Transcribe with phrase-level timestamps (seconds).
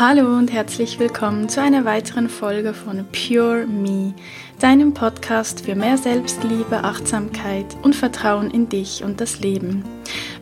[0.00, 4.14] Hallo und herzlich willkommen zu einer weiteren Folge von Pure Me,
[4.58, 9.84] deinem Podcast für mehr Selbstliebe, Achtsamkeit und Vertrauen in dich und das Leben.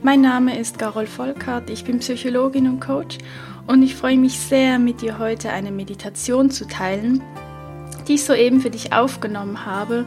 [0.00, 3.18] Mein Name ist Carol Volkart, ich bin Psychologin und Coach
[3.66, 7.20] und ich freue mich sehr, mit dir heute eine Meditation zu teilen,
[8.06, 10.04] die ich soeben für dich aufgenommen habe.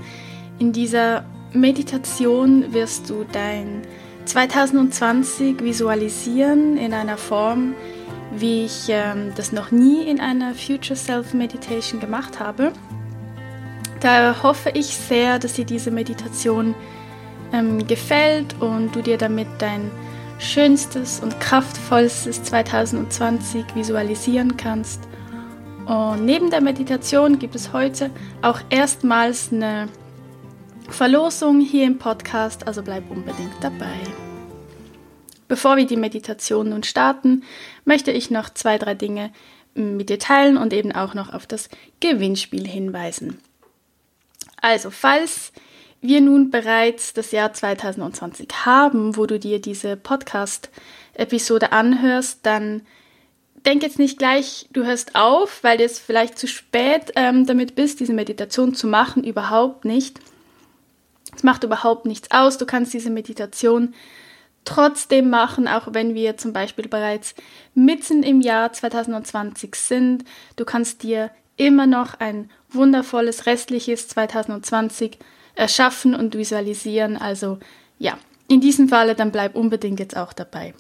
[0.60, 3.82] In dieser Meditation wirst du dein
[4.24, 7.74] 2020 visualisieren in einer Form,
[8.32, 12.72] wie ich ähm, das noch nie in einer Future Self Meditation gemacht habe.
[14.00, 16.74] Da hoffe ich sehr, dass dir diese Meditation
[17.54, 19.92] ähm, gefällt und du dir damit dein
[20.40, 25.02] schönstes und kraftvollstes 2020 visualisieren kannst.
[25.86, 28.10] Und neben der Meditation gibt es heute
[28.42, 29.88] auch erstmals eine
[30.90, 34.00] Verlosung hier im Podcast, also bleib unbedingt dabei.
[35.52, 37.44] Bevor wir die Meditation nun starten,
[37.84, 39.34] möchte ich noch zwei, drei Dinge
[39.74, 41.68] mit dir teilen und eben auch noch auf das
[42.00, 43.38] Gewinnspiel hinweisen.
[44.62, 45.52] Also, falls
[46.00, 52.84] wir nun bereits das Jahr 2020 haben, wo du dir diese Podcast-Episode anhörst, dann
[53.66, 57.76] denk jetzt nicht gleich, du hörst auf, weil du jetzt vielleicht zu spät ähm, damit
[57.76, 59.26] bist, diese Meditation zu machen.
[59.26, 60.18] Überhaupt nicht.
[61.36, 62.58] Es macht überhaupt nichts aus.
[62.58, 63.94] Du kannst diese Meditation
[64.66, 67.36] trotzdem machen, auch wenn wir zum Beispiel bereits
[67.74, 70.26] mitten im Jahr 2020 sind.
[70.56, 75.18] Du kannst dir immer noch ein wundervolles restliches 2020
[75.56, 77.18] erschaffen und visualisieren.
[77.18, 77.60] Also
[78.00, 80.74] ja, in diesem Falle dann bleib unbedingt jetzt auch dabei.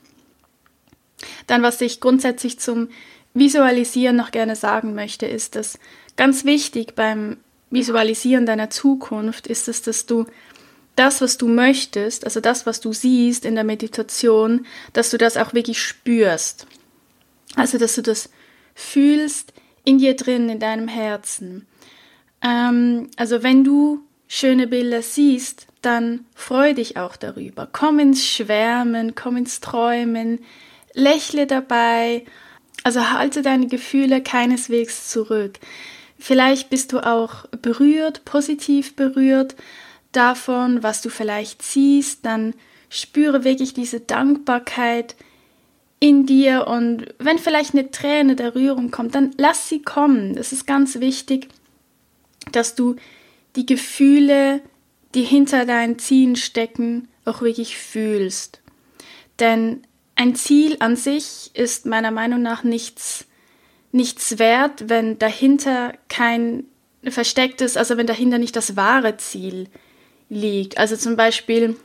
[1.47, 2.89] Dann, was ich grundsätzlich zum
[3.33, 5.79] Visualisieren noch gerne sagen möchte, ist, dass
[6.17, 7.37] ganz wichtig beim
[7.69, 10.25] Visualisieren deiner Zukunft ist es, dass du
[10.95, 15.37] das, was du möchtest, also das, was du siehst in der Meditation, dass du das
[15.37, 16.67] auch wirklich spürst.
[17.55, 18.29] Also, dass du das
[18.75, 19.53] fühlst
[19.83, 21.65] in dir drin, in deinem Herzen.
[22.41, 27.67] Ähm, also, wenn du schöne Bilder siehst, dann freu dich auch darüber.
[27.71, 30.39] Komm ins Schwärmen, komm ins Träumen,
[30.93, 32.25] lächle dabei.
[32.83, 35.59] Also halte deine Gefühle keineswegs zurück.
[36.17, 39.55] Vielleicht bist du auch berührt, positiv berührt
[40.11, 42.53] davon, was du vielleicht siehst, dann
[42.89, 45.15] spüre wirklich diese Dankbarkeit
[45.99, 50.35] in dir und wenn vielleicht eine Träne der Rührung kommt, dann lass sie kommen.
[50.35, 51.47] Es ist ganz wichtig,
[52.51, 52.95] dass du
[53.55, 54.61] die Gefühle,
[55.13, 58.61] die hinter deinen Zielen stecken, auch wirklich fühlst.
[59.39, 59.83] Denn
[60.15, 63.25] ein Ziel an sich ist meiner Meinung nach nichts,
[63.91, 66.65] nichts wert, wenn dahinter kein
[67.03, 69.67] verstecktes, also wenn dahinter nicht das wahre Ziel
[70.31, 70.77] liegt.
[70.77, 71.75] Also zum Beispiel,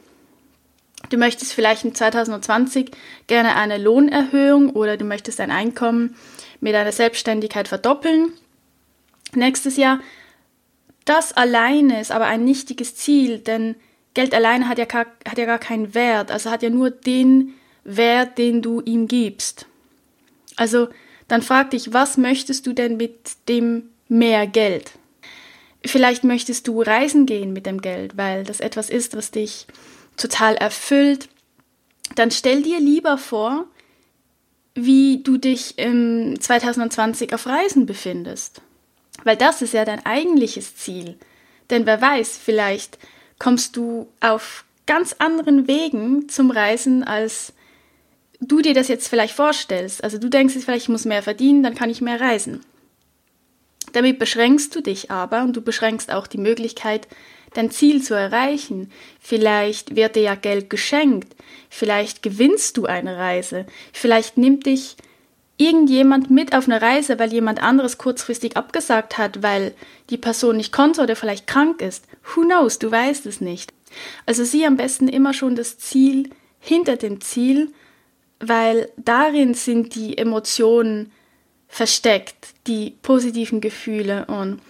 [1.10, 2.92] du möchtest vielleicht in 2020
[3.26, 6.16] gerne eine Lohnerhöhung oder du möchtest dein Einkommen
[6.60, 8.32] mit deiner Selbstständigkeit verdoppeln.
[9.34, 10.00] Nächstes Jahr.
[11.04, 13.74] Das alleine ist aber ein nichtiges Ziel, denn
[14.14, 17.54] Geld alleine hat ja, gar, hat ja gar keinen Wert, also hat ja nur den
[17.84, 19.66] Wert, den du ihm gibst.
[20.56, 20.88] Also
[21.28, 24.92] dann frag dich, was möchtest du denn mit dem mehr Geld?
[25.84, 29.66] Vielleicht möchtest du reisen gehen mit dem Geld, weil das etwas ist, was dich
[30.16, 31.28] total erfüllt.
[32.14, 33.66] Dann stell dir lieber vor,
[34.74, 38.60] wie du dich im 2020 auf Reisen befindest.
[39.24, 41.16] Weil das ist ja dein eigentliches Ziel.
[41.70, 42.98] Denn wer weiß, vielleicht
[43.38, 47.52] kommst du auf ganz anderen Wegen zum Reisen, als
[48.40, 50.04] du dir das jetzt vielleicht vorstellst.
[50.04, 52.60] Also du denkst jetzt vielleicht, ich muss mehr verdienen, dann kann ich mehr reisen.
[53.96, 57.08] Damit beschränkst du dich aber und du beschränkst auch die Möglichkeit,
[57.54, 58.92] dein Ziel zu erreichen.
[59.18, 61.34] Vielleicht wird dir ja Geld geschenkt,
[61.70, 63.64] vielleicht gewinnst du eine Reise,
[63.94, 64.96] vielleicht nimmt dich
[65.56, 69.72] irgendjemand mit auf eine Reise, weil jemand anderes kurzfristig abgesagt hat, weil
[70.10, 72.04] die Person nicht konnte oder vielleicht krank ist.
[72.34, 73.72] Who knows, du weißt es nicht.
[74.26, 76.28] Also sieh am besten immer schon das Ziel
[76.60, 77.72] hinter dem Ziel,
[78.40, 81.12] weil darin sind die Emotionen
[81.76, 84.24] versteckt, die positiven Gefühle.
[84.26, 84.62] Und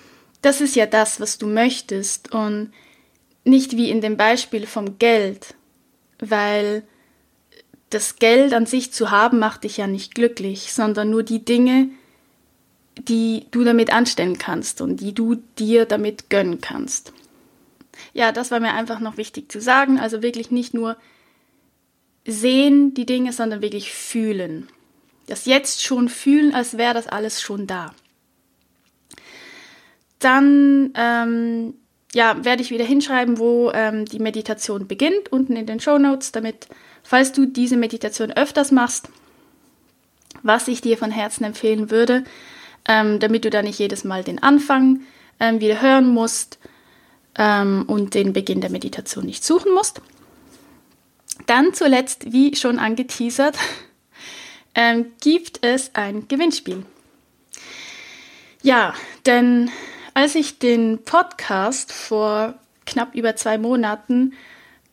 [0.42, 2.32] das ist ja das, was du möchtest.
[2.32, 2.72] Und
[3.44, 5.54] nicht wie in dem Beispiel vom Geld,
[6.18, 6.82] weil
[7.90, 11.90] das Geld an sich zu haben macht dich ja nicht glücklich, sondern nur die Dinge,
[12.98, 17.12] die du damit anstellen kannst und die du dir damit gönnen kannst.
[18.14, 20.96] Ja, das war mir einfach noch wichtig zu sagen, also wirklich nicht nur
[22.26, 24.68] sehen die Dinge, sondern wirklich fühlen
[25.26, 27.92] das jetzt schon fühlen, als wäre das alles schon da.
[30.18, 31.74] Dann ähm,
[32.14, 36.32] ja, werde ich wieder hinschreiben, wo ähm, die Meditation beginnt, unten in den Show Notes,
[36.32, 36.68] damit,
[37.02, 39.10] falls du diese Meditation öfters machst,
[40.42, 42.24] was ich dir von Herzen empfehlen würde,
[42.88, 45.00] ähm, damit du da nicht jedes Mal den Anfang
[45.40, 46.58] ähm, wieder hören musst
[47.36, 50.00] ähm, und den Beginn der Meditation nicht suchen musst.
[51.46, 53.58] Dann zuletzt, wie schon angeteasert,
[54.76, 56.84] ähm, gibt es ein Gewinnspiel.
[58.62, 58.94] Ja,
[59.24, 59.70] denn
[60.14, 64.34] als ich den Podcast vor knapp über zwei Monaten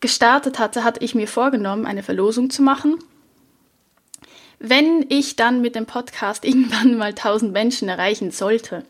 [0.00, 2.98] gestartet hatte, hatte ich mir vorgenommen, eine Verlosung zu machen.
[4.58, 8.84] Wenn ich dann mit dem Podcast irgendwann mal 1000 Menschen erreichen sollte.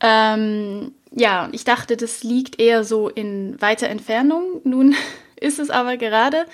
[0.00, 4.60] Ähm, ja, ich dachte, das liegt eher so in weiter Entfernung.
[4.64, 4.94] Nun
[5.40, 6.44] ist es aber gerade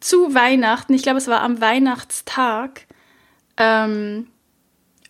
[0.00, 2.86] zu Weihnachten, ich glaube, es war am Weihnachtstag,
[3.56, 4.28] ähm,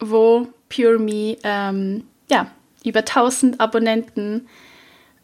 [0.01, 2.51] wo Pure Me ähm, ja,
[2.85, 4.49] über 1000 Abonnenten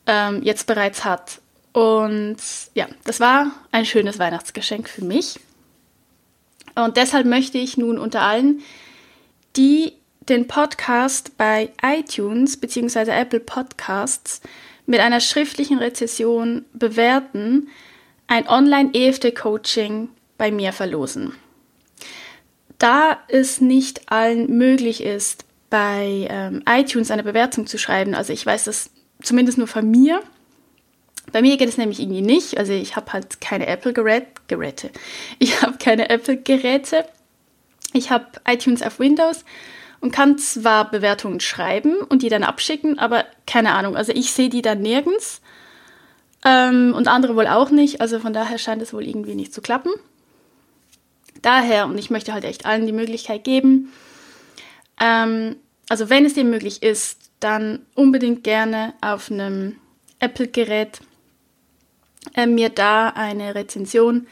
[0.06, 1.41] ähm, jetzt bereits hat.
[1.73, 2.37] Und
[2.75, 5.41] ja, das war ein schönes Weihnachtsgeschenk für mich.
[6.75, 8.62] Und deshalb möchte ich nun unter allen,
[9.56, 9.93] die
[10.29, 13.11] den Podcast bei iTunes bzw.
[13.11, 14.41] Apple Podcasts
[14.87, 17.69] mit einer schriftlichen Rezession bewerten,
[18.26, 20.08] ein Online-EFT-Coaching
[20.38, 21.34] bei mir verlosen.
[22.78, 28.44] Da es nicht allen möglich ist, bei ähm, iTunes eine Bewertung zu schreiben, also ich
[28.44, 28.90] weiß das
[29.22, 30.22] zumindest nur von mir,
[31.30, 32.58] bei mir geht es nämlich irgendwie nicht.
[32.58, 34.90] Also ich habe halt keine Apple-Geräte.
[35.38, 37.04] Ich habe keine Apple-Geräte.
[37.92, 39.44] Ich habe iTunes auf Windows
[40.00, 43.96] und kann zwar Bewertungen schreiben und die dann abschicken, aber keine Ahnung.
[43.96, 45.41] Also ich sehe die dann nirgends
[46.44, 48.00] ähm, und andere wohl auch nicht.
[48.00, 49.92] Also von daher scheint es wohl irgendwie nicht zu klappen.
[51.40, 53.92] Daher, und ich möchte halt echt allen die Möglichkeit geben,
[55.00, 55.56] ähm,
[55.88, 59.76] also wenn es dir möglich ist, dann unbedingt gerne auf einem
[60.20, 61.00] Apple-Gerät
[62.34, 64.28] äh, mir da eine Rezension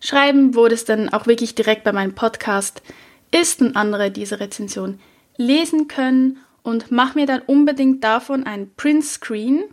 [0.00, 2.82] schreiben, wo das dann auch wirklich direkt bei meinem Podcast
[3.30, 5.00] ist und andere diese Rezension
[5.36, 9.64] lesen können und mach mir dann unbedingt davon einen Print-Screen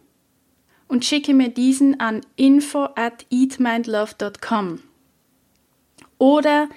[0.87, 4.81] und schicke mir diesen an info at eatmindlove.com.
[6.17, 6.69] Oder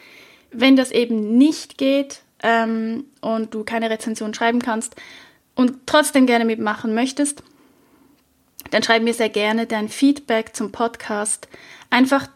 [0.50, 4.96] wenn das eben nicht geht ähm, und du keine Rezension schreiben kannst
[5.54, 7.42] und trotzdem gerne mitmachen möchtest,
[8.70, 11.48] dann schreib mir sehr gerne dein Feedback zum Podcast
[11.88, 12.28] einfach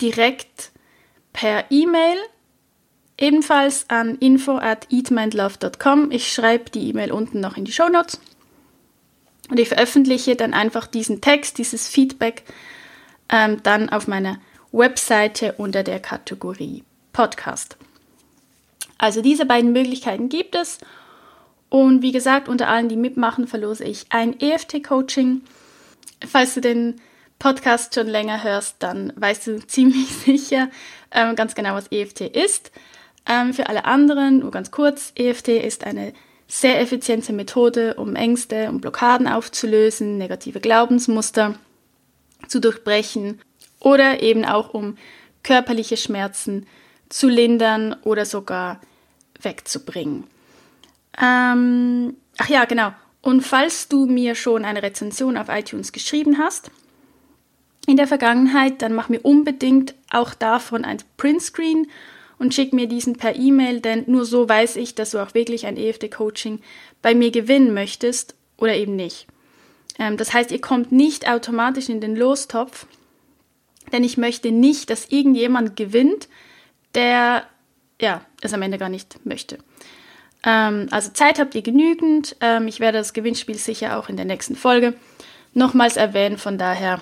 [0.00, 0.70] direkt
[1.32, 2.16] per E-Mail,
[3.16, 6.10] ebenfalls an info at eatmindlove.com.
[6.10, 8.20] Ich schreibe die E-Mail unten noch in die Show Notes
[9.50, 12.42] und ich veröffentliche dann einfach diesen Text, dieses Feedback
[13.28, 14.38] ähm, dann auf meiner
[14.72, 17.76] Webseite unter der Kategorie Podcast.
[18.98, 20.78] Also diese beiden Möglichkeiten gibt es.
[21.70, 25.42] Und wie gesagt, unter allen, die mitmachen, verlose ich ein EFT-Coaching
[26.26, 27.00] Falls du den
[27.38, 30.68] Podcast schon länger hörst, dann weißt du ziemlich sicher
[31.12, 32.72] ähm, ganz genau, was EFT ist.
[33.26, 36.12] Ähm, für alle anderen, nur ganz kurz, EFT ist eine
[36.48, 41.54] sehr effiziente Methode, um Ängste und Blockaden aufzulösen, negative Glaubensmuster
[42.48, 43.40] zu durchbrechen
[43.80, 44.96] oder eben auch um
[45.42, 46.66] körperliche Schmerzen
[47.10, 48.80] zu lindern oder sogar
[49.40, 50.24] wegzubringen.
[51.20, 52.92] Ähm, ach ja, genau.
[53.20, 56.70] Und falls du mir schon eine Rezension auf iTunes geschrieben hast
[57.86, 61.88] in der Vergangenheit, dann mach mir unbedingt auch davon ein Printscreen
[62.38, 65.66] und schick mir diesen per E-Mail, denn nur so weiß ich, dass du auch wirklich
[65.66, 66.60] ein EFT-Coaching
[67.02, 69.26] bei mir gewinnen möchtest oder eben nicht.
[69.98, 72.86] Ähm, das heißt, ihr kommt nicht automatisch in den Lostopf,
[73.92, 76.28] denn ich möchte nicht, dass irgendjemand gewinnt,
[76.94, 77.44] der
[78.00, 79.58] ja, es am Ende gar nicht möchte.
[80.44, 82.36] Ähm, also Zeit habt ihr genügend.
[82.40, 84.94] Ähm, ich werde das Gewinnspiel sicher auch in der nächsten Folge
[85.52, 86.38] nochmals erwähnen.
[86.38, 87.00] Von daher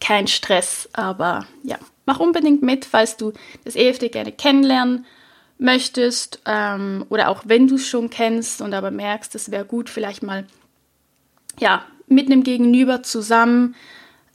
[0.00, 3.32] kein Stress, aber ja, mach unbedingt mit, falls du
[3.64, 5.06] das EFD gerne kennenlernen
[5.58, 9.88] möchtest ähm, oder auch wenn du es schon kennst und aber merkst, es wäre gut,
[9.88, 10.46] vielleicht mal
[11.58, 13.74] ja mit einem Gegenüber zusammen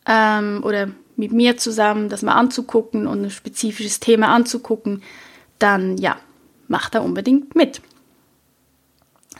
[0.05, 5.03] ähm, oder mit mir zusammen das mal anzugucken und ein spezifisches Thema anzugucken,
[5.59, 6.17] dann ja,
[6.67, 7.81] mach da unbedingt mit.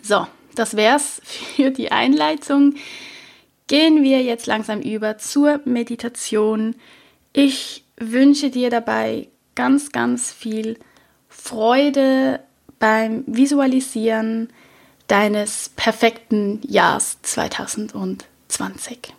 [0.04, 2.76] So, das wär's für die Einleitung.
[3.68, 6.76] Gehen wir jetzt langsam über zur Meditation.
[7.32, 10.78] Ich wünsche dir dabei ganz, ganz viel
[11.28, 12.40] Freude
[12.80, 14.50] beim Visualisieren
[15.08, 19.14] deines perfekten Jahres 2020.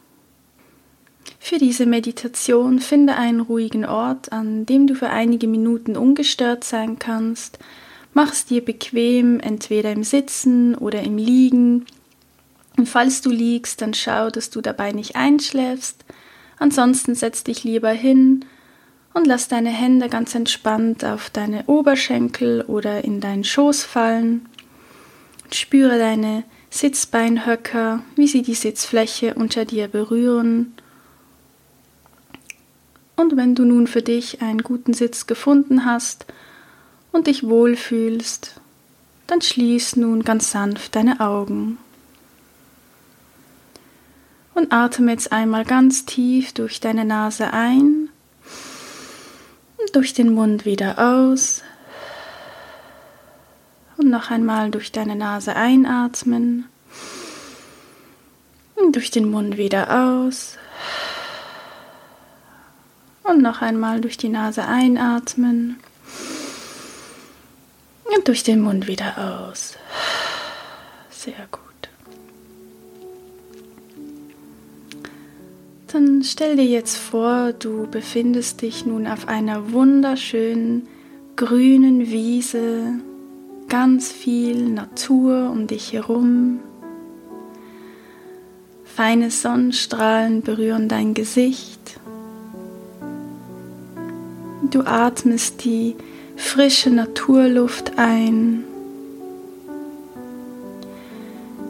[1.39, 6.99] Für diese Meditation finde einen ruhigen Ort, an dem du für einige Minuten ungestört sein
[6.99, 7.59] kannst
[8.13, 11.87] Mach es dir bequem, entweder im Sitzen oder im Liegen.
[12.77, 16.05] Und falls du liegst, dann schau, dass du dabei nicht einschläfst.
[16.59, 18.45] Ansonsten setz dich lieber hin
[19.13, 24.47] Und lass deine Hände ganz entspannt auf deine Oberschenkel oder in deinen Schoß fallen.
[25.53, 30.75] spüre deine Sitzbeinhöcker, wie sie die Sitzfläche unter dir berühren.
[33.17, 36.27] Und wenn du nun für dich einen guten Sitz gefunden hast
[37.11, 38.61] und dich wohlfühlst,
[39.27, 41.79] dann schließ nun ganz sanft deine Augen.
[44.55, 48.00] Und atme jetzt einmal ganz tief durch deine Nase ein
[49.93, 51.63] durch den Mund wieder aus.
[53.97, 56.69] Und noch einmal durch deine Nase einatmen.
[58.75, 60.57] Und durch den Mund wieder aus.
[63.23, 65.79] Und noch einmal durch die Nase einatmen.
[68.05, 69.77] Und durch den Mund wieder aus.
[71.11, 71.70] Sehr gut.
[75.93, 80.87] Dann stell dir jetzt vor, du befindest dich nun auf einer wunderschönen
[81.35, 83.01] grünen Wiese
[83.69, 86.61] ganz viel Natur um dich herum.
[88.85, 91.99] Feine Sonnenstrahlen berühren dein Gesicht.
[94.71, 95.97] Du atmest die
[96.37, 98.63] frische Naturluft ein.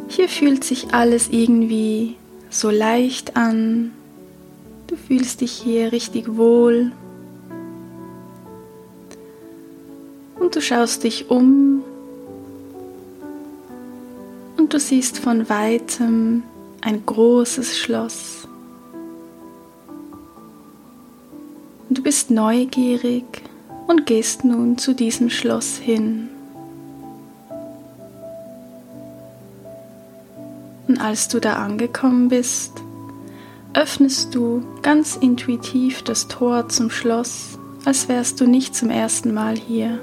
[0.08, 2.16] Hier fühlt sich alles irgendwie
[2.50, 3.92] so leicht an.
[4.90, 6.90] Du fühlst dich hier richtig wohl.
[10.40, 11.85] Und du schaust dich um
[14.56, 16.42] und du siehst von weitem
[16.80, 18.49] ein großes Schloss.
[21.88, 23.44] Und du bist neugierig
[23.87, 26.28] und gehst nun zu diesem Schloss hin.
[30.88, 32.73] Und als du da angekommen bist,
[33.74, 39.56] öffnest du ganz intuitiv das Tor zum Schloss, als wärst du nicht zum ersten Mal
[39.56, 39.98] hier.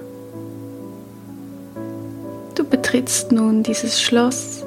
[2.56, 4.64] Du betrittst nun dieses Schloss.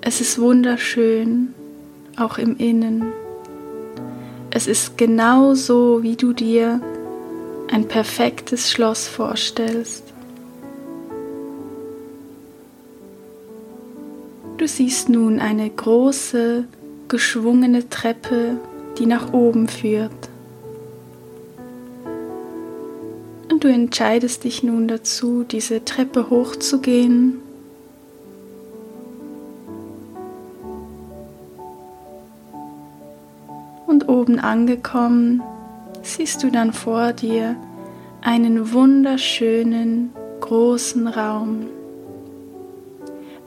[0.00, 1.54] Es ist wunderschön,
[2.16, 3.12] auch im Innen.
[4.50, 6.80] Es ist genau so, wie du dir
[7.70, 10.02] ein perfektes Schloss vorstellst.
[14.58, 16.64] Du siehst nun eine große,
[17.10, 18.56] geschwungene Treppe,
[18.98, 20.30] die nach oben führt.
[23.50, 27.40] Und du entscheidest dich nun dazu, diese Treppe hochzugehen.
[33.86, 35.42] Und oben angekommen,
[36.02, 37.56] siehst du dann vor dir
[38.22, 41.66] einen wunderschönen großen Raum.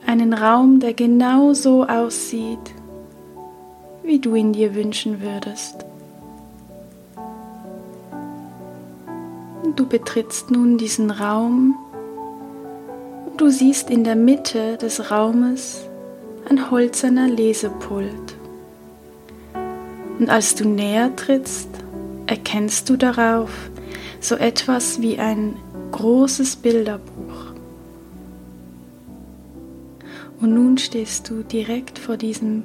[0.06, 2.73] Einen Raum, der genau so aussieht,
[4.04, 5.84] wie du ihn dir wünschen würdest.
[9.76, 11.74] Du betrittst nun diesen Raum
[13.26, 15.80] und du siehst in der Mitte des Raumes
[16.48, 18.36] ein holzerner Lesepult.
[20.18, 21.68] Und als du näher trittst,
[22.26, 23.50] erkennst du darauf
[24.20, 25.56] so etwas wie ein
[25.90, 27.52] großes Bilderbuch.
[30.40, 32.64] Und nun stehst du direkt vor diesem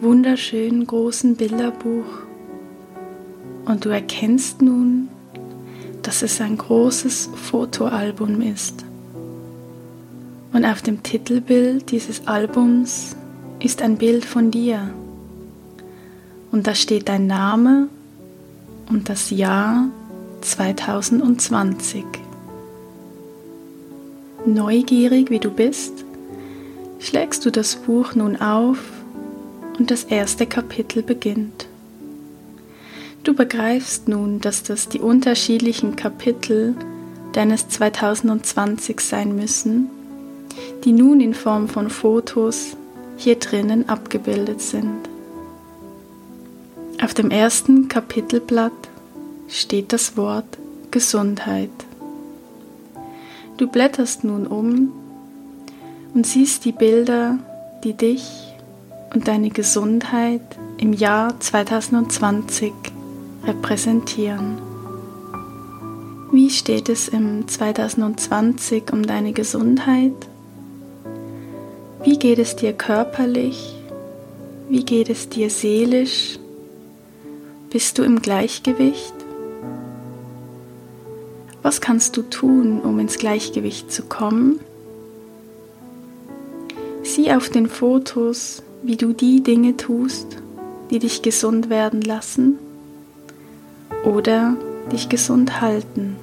[0.00, 2.06] wunderschönen großen Bilderbuch
[3.64, 5.08] und du erkennst nun,
[6.02, 8.84] dass es ein großes Fotoalbum ist.
[10.52, 13.16] Und auf dem Titelbild dieses Albums
[13.60, 14.90] ist ein Bild von dir.
[16.50, 17.88] Und da steht dein Name
[18.88, 19.88] und das Jahr
[20.40, 22.04] 2020.
[24.46, 25.92] Neugierig wie du bist,
[27.00, 28.78] schlägst du das Buch nun auf
[29.78, 31.66] und das erste Kapitel beginnt.
[33.24, 36.74] Du begreifst nun, dass das die unterschiedlichen Kapitel
[37.32, 39.90] deines 2020 sein müssen,
[40.84, 42.76] die nun in Form von Fotos
[43.16, 45.08] hier drinnen abgebildet sind.
[47.02, 48.72] Auf dem ersten Kapitelblatt
[49.48, 50.58] steht das Wort
[50.90, 51.70] Gesundheit.
[53.56, 54.92] Du blätterst nun um
[56.14, 57.38] und siehst die Bilder,
[57.84, 58.47] die dich
[59.14, 60.42] und deine Gesundheit
[60.78, 62.72] im Jahr 2020
[63.44, 64.58] repräsentieren.
[66.30, 70.12] Wie steht es im 2020 um deine Gesundheit?
[72.04, 73.74] Wie geht es dir körperlich?
[74.68, 76.38] Wie geht es dir seelisch?
[77.70, 79.14] Bist du im Gleichgewicht?
[81.62, 84.60] Was kannst du tun, um ins Gleichgewicht zu kommen?
[87.02, 90.26] Sieh auf den Fotos, wie du die Dinge tust,
[90.90, 92.58] die dich gesund werden lassen
[94.04, 94.56] oder
[94.92, 96.16] dich gesund halten.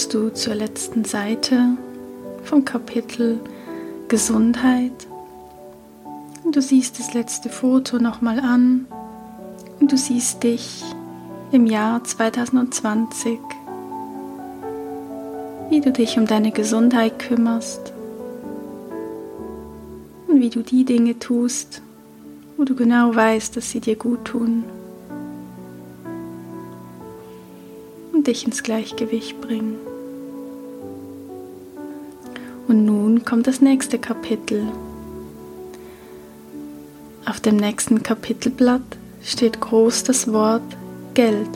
[0.00, 1.76] Kommst du zur letzten Seite
[2.44, 3.38] vom Kapitel
[4.08, 5.06] Gesundheit.
[6.42, 8.86] Und du siehst das letzte Foto nochmal an
[9.78, 10.82] und du siehst dich
[11.52, 13.38] im Jahr 2020,
[15.68, 17.92] wie du dich um deine Gesundheit kümmerst
[20.28, 21.82] und wie du die Dinge tust,
[22.56, 24.64] wo du genau weißt, dass sie dir gut tun.
[28.20, 29.78] und dich ins Gleichgewicht bringen.
[33.24, 34.66] Kommt das nächste Kapitel.
[37.26, 38.82] Auf dem nächsten Kapitelblatt
[39.22, 40.62] steht groß das Wort
[41.14, 41.48] Geld.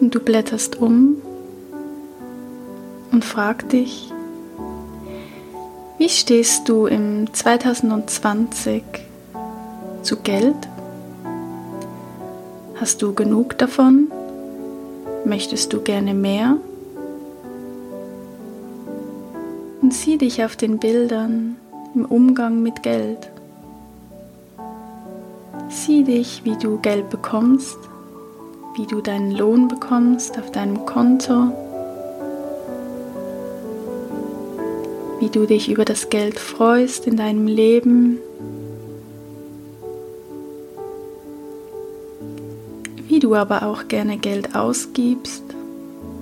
[0.00, 1.16] Und du blätterst um
[3.12, 4.10] und frag dich,
[5.98, 8.82] wie stehst du im 2020
[10.02, 10.56] zu Geld?
[12.80, 14.10] Hast du genug davon?
[15.24, 16.56] Möchtest du gerne mehr?
[19.82, 21.56] Und sieh dich auf den Bildern
[21.94, 23.30] im Umgang mit Geld.
[25.68, 27.76] Sieh dich, wie du Geld bekommst,
[28.76, 31.52] wie du deinen Lohn bekommst auf deinem Konto,
[35.20, 38.18] wie du dich über das Geld freust in deinem Leben
[43.22, 45.44] du aber auch gerne Geld ausgibst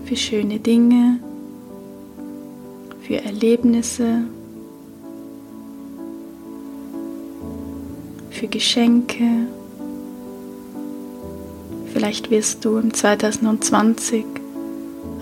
[0.05, 1.19] für schöne Dinge,
[3.11, 4.23] für Erlebnisse,
[8.31, 9.49] für Geschenke.
[11.93, 14.25] Vielleicht wirst du im 2020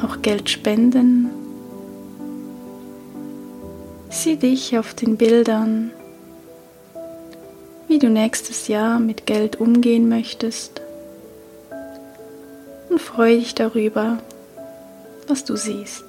[0.03, 1.31] auch Geld spenden.
[4.11, 5.90] Sieh dich auf den Bildern,
[7.88, 10.83] wie du nächstes Jahr mit Geld umgehen möchtest
[12.90, 14.18] und freue dich darüber,
[15.27, 16.08] was du siehst.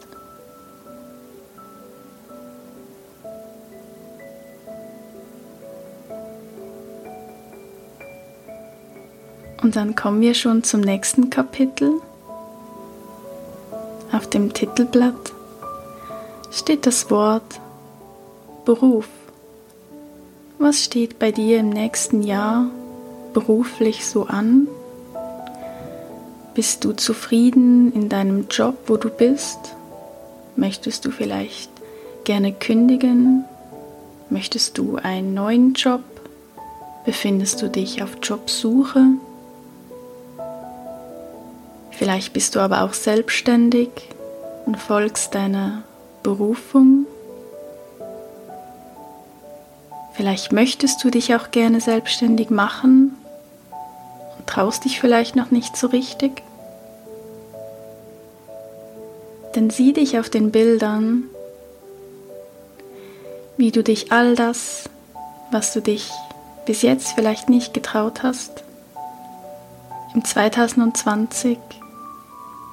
[9.62, 12.02] Und dann kommen wir schon zum nächsten Kapitel.
[14.12, 15.34] Auf dem Titelblatt
[16.52, 17.60] steht das Wort
[18.66, 19.08] Beruf.
[20.58, 22.68] Was steht bei dir im nächsten Jahr
[23.34, 24.68] beruflich so an?
[26.54, 29.60] Bist du zufrieden in deinem Job, wo du bist?
[30.56, 31.70] Möchtest du vielleicht
[32.24, 33.46] gerne kündigen?
[34.30, 36.02] Möchtest du einen neuen Job?
[37.06, 39.14] Befindest du dich auf Jobsuche?
[42.10, 43.90] Vielleicht bist du aber auch selbstständig
[44.66, 45.84] und folgst deiner
[46.24, 47.06] Berufung.
[50.14, 53.16] Vielleicht möchtest du dich auch gerne selbstständig machen
[54.40, 56.42] und traust dich vielleicht noch nicht so richtig.
[59.54, 61.26] Denn sieh dich auf den Bildern,
[63.56, 64.86] wie du dich all das,
[65.52, 66.10] was du dich
[66.66, 68.64] bis jetzt vielleicht nicht getraut hast,
[70.16, 71.60] im 2020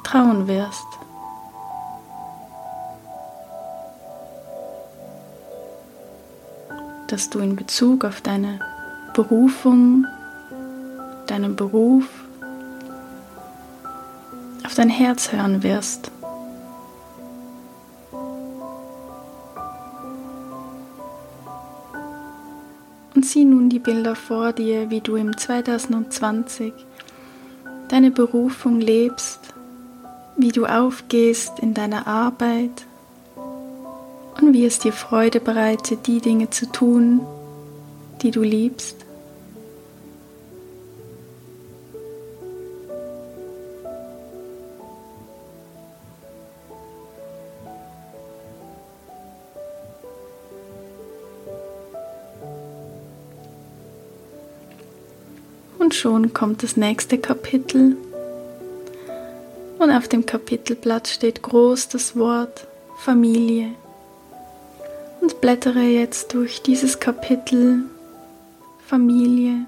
[0.06, 0.86] trauen wirst.
[7.08, 8.60] Dass du in Bezug auf deine
[9.14, 10.06] Berufung,
[11.26, 12.04] deinen Beruf,
[14.64, 16.10] auf dein Herz hören wirst.
[23.14, 26.72] Und sieh nun die Bilder vor dir, wie du im 2020
[27.88, 29.55] deine Berufung lebst,
[30.36, 32.84] wie du aufgehst in deiner Arbeit
[34.40, 37.20] und wie es dir Freude bereitet, die Dinge zu tun,
[38.22, 38.96] die du liebst.
[55.78, 57.96] Und schon kommt das nächste Kapitel.
[59.86, 62.66] Und auf dem Kapitelblatt steht groß das Wort
[62.98, 63.70] Familie.
[65.20, 67.84] Und blättere jetzt durch dieses Kapitel
[68.84, 69.66] Familie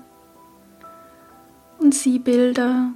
[1.78, 2.90] und sieh Bilder,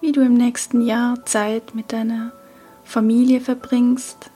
[0.00, 2.30] wie du im nächsten Jahr Zeit mit deiner
[2.84, 4.30] Familie verbringst,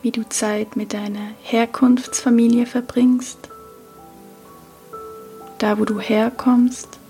[0.00, 3.50] wie du Zeit mit deiner Herkunftsfamilie verbringst,
[5.58, 7.03] da wo du herkommst.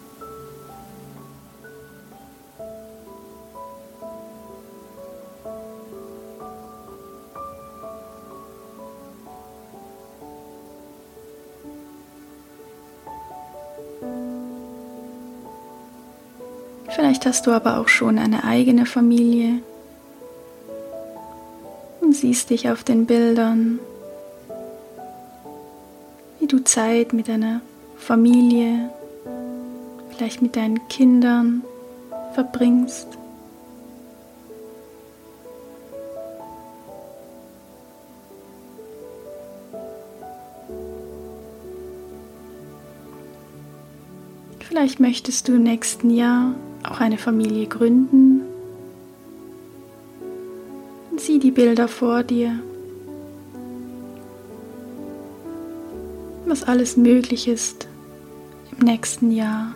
[17.24, 19.60] Hast du aber auch schon eine eigene Familie
[22.02, 23.80] und siehst dich auf den Bildern,
[26.38, 27.62] wie du Zeit mit deiner
[27.96, 28.90] Familie,
[30.10, 31.62] vielleicht mit deinen Kindern
[32.34, 33.08] verbringst.
[44.60, 46.54] Vielleicht möchtest du im nächsten Jahr
[46.84, 48.42] auch eine Familie gründen.
[51.16, 52.60] Sieh die Bilder vor dir,
[56.46, 57.88] was alles möglich ist
[58.72, 59.74] im nächsten Jahr.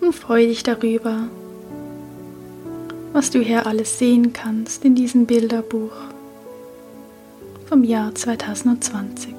[0.00, 1.28] Und freue dich darüber,
[3.16, 5.94] was du hier alles sehen kannst in diesem Bilderbuch
[7.66, 9.32] vom Jahr 2020.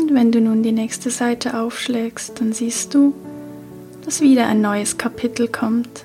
[0.00, 3.14] Und wenn du nun die nächste Seite aufschlägst, dann siehst du,
[4.04, 6.04] dass wieder ein neues Kapitel kommt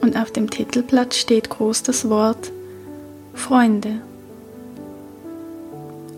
[0.00, 2.50] und auf dem Titelblatt steht groß das Wort
[3.34, 4.00] Freunde.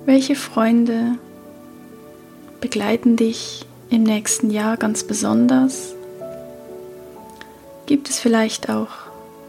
[0.07, 1.19] Welche Freunde
[2.63, 5.94] begleiten dich im nächsten Jahr ganz besonders?
[7.87, 8.89] Gibt es vielleicht auch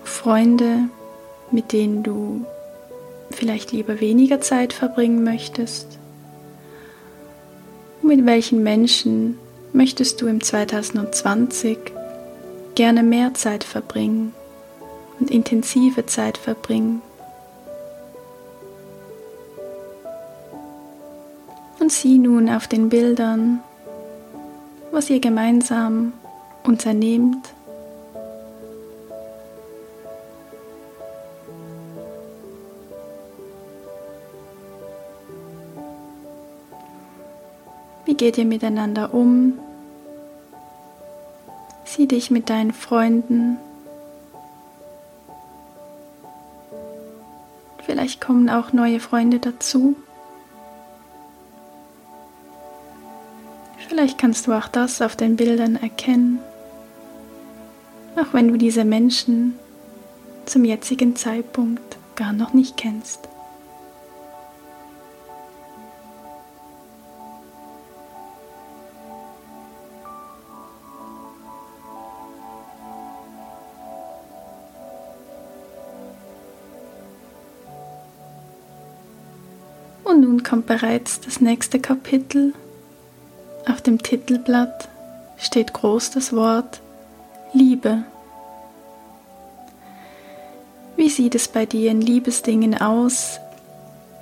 [0.03, 0.89] Freunde,
[1.51, 2.45] mit denen du
[3.31, 5.97] vielleicht lieber weniger Zeit verbringen möchtest?
[8.01, 9.37] Und mit welchen Menschen
[9.71, 11.77] möchtest du im 2020
[12.75, 14.33] gerne mehr Zeit verbringen
[15.19, 17.01] und intensive Zeit verbringen?
[21.79, 23.61] Und sieh nun auf den Bildern,
[24.91, 26.11] was ihr gemeinsam
[26.63, 27.54] unternehmt
[38.15, 39.59] Wie geht ihr miteinander um?
[41.83, 43.57] Sieh dich mit deinen Freunden.
[47.85, 49.97] Vielleicht kommen auch neue Freunde dazu.
[53.89, 56.39] Vielleicht kannst du auch das auf den Bildern erkennen,
[58.15, 59.55] auch wenn du diese Menschen
[60.45, 63.27] zum jetzigen Zeitpunkt gar noch nicht kennst.
[80.55, 82.53] Kommt bereits das nächste Kapitel.
[83.69, 84.87] Auf dem Titelblatt
[85.37, 86.79] steht groß das Wort
[87.51, 88.05] Liebe.
[90.95, 93.41] Wie sieht es bei dir in Liebesdingen aus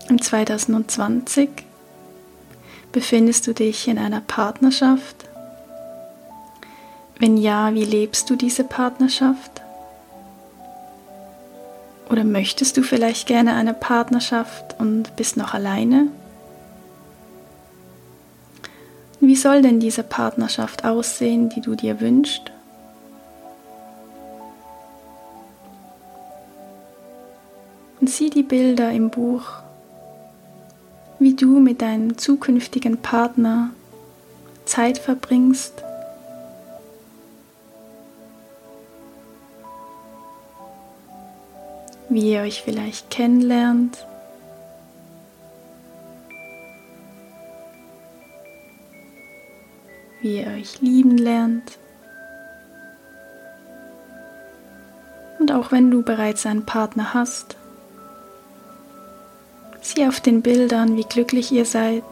[0.09, 1.49] im 2020?
[2.91, 5.25] Befindest du dich in einer Partnerschaft?
[7.19, 9.61] Wenn ja, wie lebst du diese Partnerschaft?
[12.09, 16.07] Oder möchtest du vielleicht gerne eine Partnerschaft und bist noch alleine?
[19.33, 22.51] Wie soll denn diese Partnerschaft aussehen, die du dir wünschst?
[27.99, 29.45] Und sieh die Bilder im Buch,
[31.17, 33.71] wie du mit deinem zukünftigen Partner
[34.65, 35.83] Zeit verbringst
[42.09, 44.05] wie ihr euch vielleicht kennenlernt.
[50.23, 51.77] Wie ihr euch lieben lernt.
[55.37, 57.55] Und auch wenn du bereits einen Partner hast,
[59.81, 62.03] sieh auf den Bildern, wie glücklich ihr seid,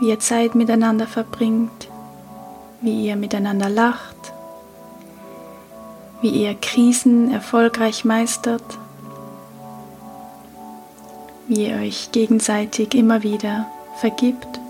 [0.00, 1.90] wie ihr Zeit miteinander verbringt,
[2.80, 4.32] wie ihr miteinander lacht
[6.22, 8.62] wie ihr Krisen erfolgreich meistert,
[11.48, 13.66] wie ihr euch gegenseitig immer wieder
[13.98, 14.61] vergibt.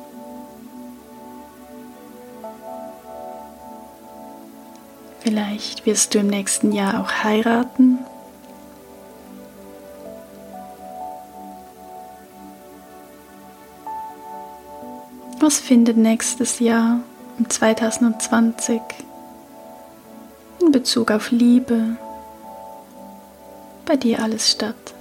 [5.62, 7.98] Vielleicht wirst du im nächsten Jahr auch heiraten.
[15.38, 16.98] Was findet nächstes Jahr,
[17.38, 18.80] im 2020,
[20.60, 21.96] in Bezug auf Liebe
[23.84, 24.94] bei dir alles statt?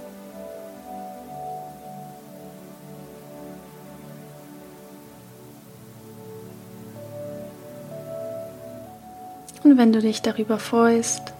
[9.72, 11.32] Und wenn du dich darüber freust,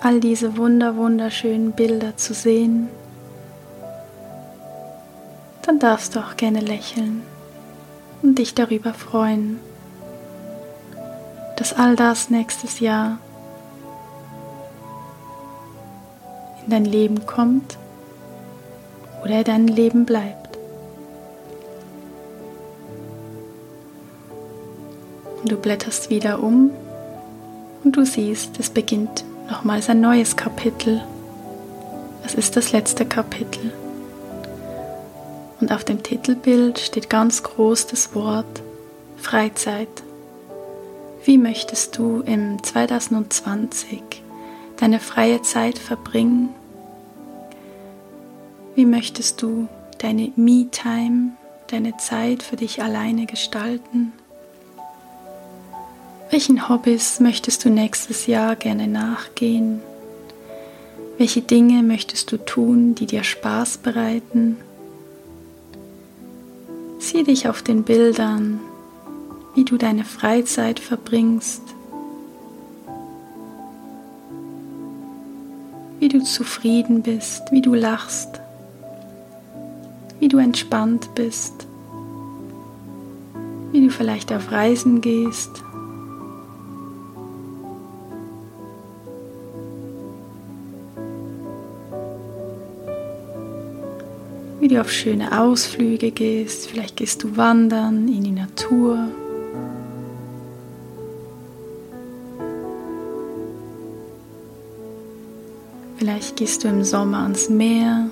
[0.00, 2.88] all diese wunder wunderschönen Bilder zu sehen,
[5.62, 7.22] dann darfst du auch gerne lächeln
[8.22, 9.60] und dich darüber freuen,
[11.56, 13.18] dass all das nächstes Jahr
[16.64, 17.78] in dein Leben kommt
[19.22, 20.58] oder dein Leben bleibt.
[25.44, 26.72] Du blätterst wieder um
[27.84, 31.02] und du siehst, es beginnt nochmals ein neues Kapitel.
[32.24, 33.72] Es ist das letzte Kapitel.
[35.60, 38.62] Und auf dem Titelbild steht ganz groß das Wort
[39.16, 39.88] Freizeit.
[41.24, 44.02] Wie möchtest du im 2020
[44.76, 46.50] deine freie Zeit verbringen?
[48.74, 49.68] Wie möchtest du
[49.98, 51.32] deine Me-Time,
[51.68, 54.12] deine Zeit für dich alleine gestalten?
[56.34, 59.80] Welchen Hobbys möchtest du nächstes Jahr gerne nachgehen?
[61.16, 64.56] Welche Dinge möchtest du tun, die dir Spaß bereiten?
[66.98, 68.58] Sieh dich auf den Bildern,
[69.54, 71.62] wie du deine Freizeit verbringst,
[76.00, 78.40] wie du zufrieden bist, wie du lachst,
[80.18, 81.68] wie du entspannt bist,
[83.70, 85.62] wie du vielleicht auf Reisen gehst
[94.64, 96.68] wie du auf schöne Ausflüge gehst.
[96.68, 99.08] Vielleicht gehst du wandern in die Natur.
[105.98, 108.08] Vielleicht gehst du im Sommer ans Meer.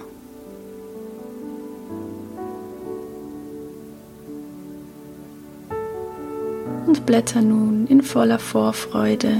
[6.86, 9.36] Und blätter nun in voller Vorfreude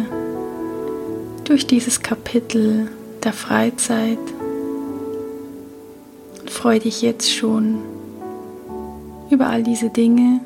[1.45, 2.89] durch dieses Kapitel
[3.23, 4.19] der Freizeit
[6.63, 7.79] freue dich jetzt schon
[9.31, 10.39] über all diese Dinge,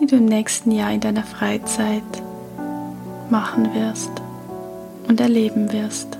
[0.00, 2.02] die du im nächsten Jahr in deiner Freizeit
[3.28, 4.10] machen wirst
[5.06, 6.16] und erleben wirst.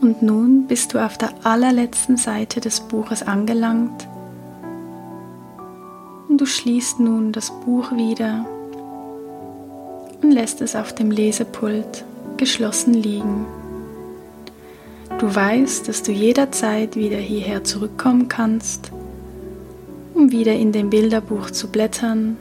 [0.00, 4.08] Und nun bist du auf der allerletzten Seite des Buches angelangt
[6.28, 8.46] und du schließt nun das Buch wieder
[10.36, 12.04] lässt es auf dem Lesepult
[12.36, 13.46] geschlossen liegen.
[15.18, 18.90] Du weißt, dass du jederzeit wieder hierher zurückkommen kannst,
[20.12, 22.36] um wieder in dem Bilderbuch zu blättern,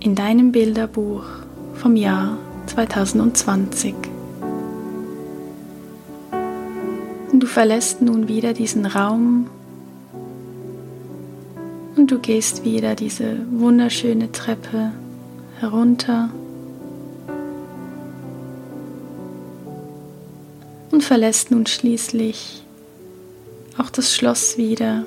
[0.00, 1.24] in deinem Bilderbuch
[1.74, 3.94] vom Jahr 2020.
[7.30, 9.46] Und du verlässt nun wieder diesen Raum
[11.96, 14.90] und du gehst wieder diese wunderschöne Treppe
[15.64, 16.28] herunter
[20.90, 22.62] und verlässt nun schließlich
[23.78, 25.04] auch das Schloss wieder,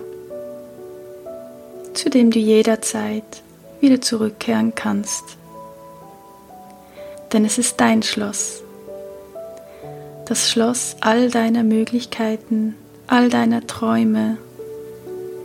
[1.93, 3.43] zu dem du jederzeit
[3.79, 5.23] wieder zurückkehren kannst.
[7.33, 8.63] Denn es ist dein Schloss,
[10.25, 14.37] das Schloss all deiner Möglichkeiten, all deiner Träume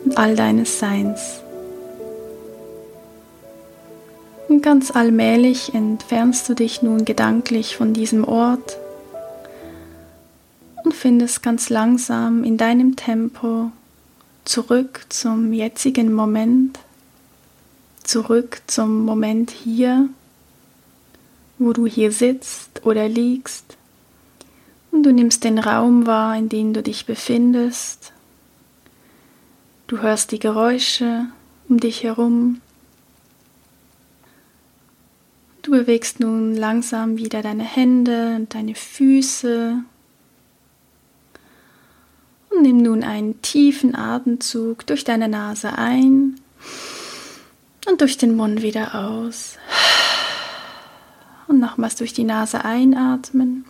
[0.04, 1.42] und all deines Seins.
[4.52, 8.76] Und ganz allmählich entfernst du dich nun gedanklich von diesem Ort
[10.84, 13.72] und findest ganz langsam in deinem Tempo
[14.44, 16.78] zurück zum jetzigen Moment,
[18.02, 20.10] zurück zum Moment hier,
[21.58, 23.78] wo du hier sitzt oder liegst.
[24.90, 28.12] Und du nimmst den Raum wahr, in dem du dich befindest.
[29.86, 31.28] Du hörst die Geräusche
[31.70, 32.60] um dich herum
[35.62, 39.78] Du bewegst nun langsam wieder deine Hände und deine Füße.
[42.50, 46.40] Und nimm nun einen tiefen Atemzug durch deine Nase ein
[47.88, 49.56] und durch den Mund wieder aus.
[51.46, 53.64] Und nochmals durch die Nase einatmen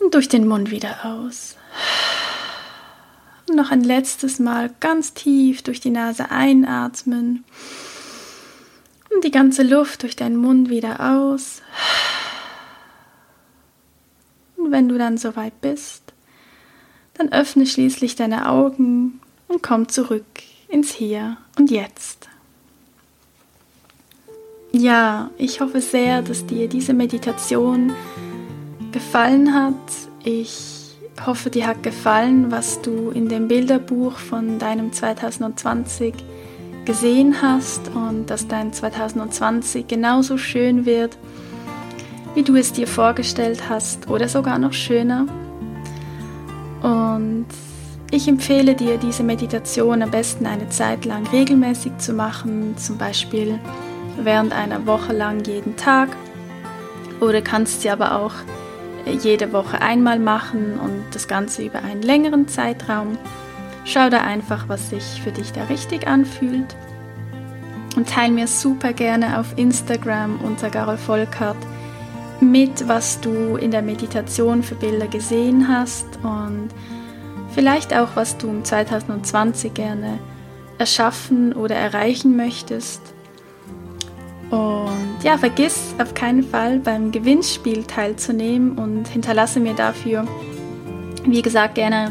[0.00, 1.54] und durch den Mund wieder aus.
[3.48, 7.44] Und noch ein letztes Mal ganz tief durch die Nase einatmen
[9.18, 11.60] und die ganze Luft durch deinen Mund wieder aus.
[14.56, 16.12] Und wenn du dann soweit bist,
[17.14, 20.24] dann öffne schließlich deine Augen und komm zurück
[20.68, 22.28] ins Hier und Jetzt.
[24.70, 27.92] Ja, ich hoffe sehr, dass dir diese Meditation
[28.92, 29.74] gefallen hat.
[30.22, 36.14] Ich hoffe, dir hat gefallen, was du in dem Bilderbuch von deinem 2020
[36.88, 41.18] gesehen hast und dass dein 2020 genauso schön wird,
[42.34, 45.26] wie du es dir vorgestellt hast oder sogar noch schöner.
[46.80, 47.44] Und
[48.10, 53.60] ich empfehle dir, diese Meditation am besten eine Zeit lang regelmäßig zu machen, zum Beispiel
[54.22, 56.08] während einer Woche lang jeden Tag.
[57.20, 58.32] Oder kannst sie aber auch
[59.22, 63.18] jede Woche einmal machen und das Ganze über einen längeren Zeitraum.
[63.88, 66.76] Schau da einfach, was sich für dich da richtig anfühlt.
[67.96, 71.56] Und teile mir super gerne auf Instagram unter Garol Volkert
[72.40, 76.68] mit, was du in der Meditation für Bilder gesehen hast und
[77.54, 80.18] vielleicht auch, was du im 2020 gerne
[80.76, 83.00] erschaffen oder erreichen möchtest.
[84.50, 90.26] Und ja, vergiss auf keinen Fall beim Gewinnspiel teilzunehmen und hinterlasse mir dafür,
[91.24, 92.10] wie gesagt, gerne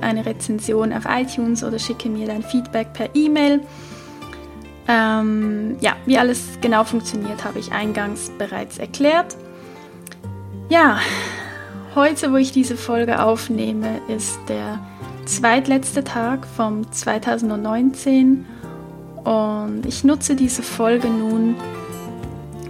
[0.00, 3.60] eine Rezension auf iTunes oder schicke mir dein Feedback per E-Mail.
[4.86, 9.36] Ähm, ja, wie alles genau funktioniert, habe ich eingangs bereits erklärt.
[10.68, 10.98] Ja,
[11.94, 14.80] heute, wo ich diese Folge aufnehme, ist der
[15.24, 18.44] zweitletzte Tag vom 2019
[19.24, 21.56] und ich nutze diese Folge nun,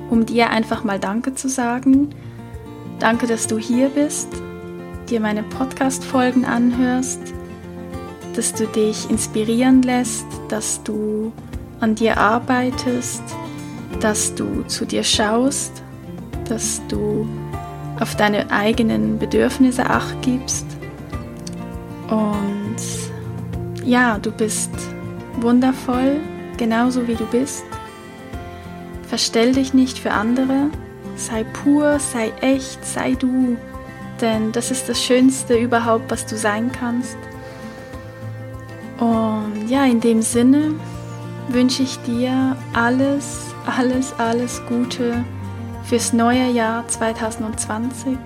[0.08, 2.10] um dir einfach mal Danke zu sagen.
[3.00, 4.28] Danke, dass du hier bist,
[5.08, 7.20] dir meine Podcast-Folgen anhörst,
[8.34, 11.32] dass du dich inspirieren lässt, dass du
[11.80, 13.22] an dir arbeitest,
[14.00, 15.82] dass du zu dir schaust,
[16.48, 17.26] dass du
[18.00, 20.66] auf deine eigenen Bedürfnisse acht gibst.
[22.08, 24.70] Und ja, du bist
[25.40, 26.20] wundervoll,
[26.56, 27.64] genauso wie du bist.
[29.08, 30.70] Verstell dich nicht für andere,
[31.16, 33.56] sei pur, sei echt, sei du,
[34.24, 37.18] denn das ist das Schönste überhaupt, was du sein kannst.
[38.98, 40.72] Und ja, in dem Sinne
[41.48, 45.22] wünsche ich dir alles, alles, alles Gute
[45.84, 48.16] fürs neue Jahr 2020.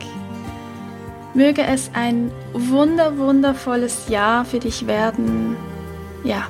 [1.34, 5.56] Möge es ein wunder, wundervolles Jahr für dich werden.
[6.22, 6.46] Ja,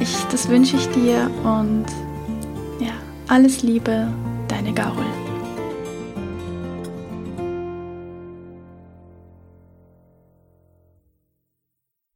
[0.00, 1.84] ich, das wünsche ich dir und
[2.80, 2.92] ja,
[3.28, 4.08] alles Liebe,
[4.48, 5.27] deine Garul.